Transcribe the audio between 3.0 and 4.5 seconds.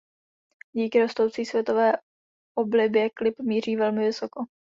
klip míří velmi vysoko.